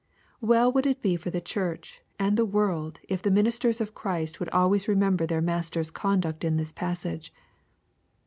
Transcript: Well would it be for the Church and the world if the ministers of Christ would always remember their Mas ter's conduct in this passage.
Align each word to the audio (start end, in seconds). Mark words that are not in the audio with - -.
Well 0.41 0.71
would 0.73 0.87
it 0.87 0.99
be 1.03 1.15
for 1.15 1.29
the 1.29 1.39
Church 1.39 2.01
and 2.17 2.35
the 2.35 2.43
world 2.43 2.99
if 3.07 3.21
the 3.21 3.29
ministers 3.29 3.79
of 3.79 3.93
Christ 3.93 4.39
would 4.39 4.49
always 4.49 4.87
remember 4.87 5.27
their 5.27 5.41
Mas 5.41 5.69
ter's 5.69 5.91
conduct 5.91 6.43
in 6.43 6.57
this 6.57 6.73
passage. 6.73 7.31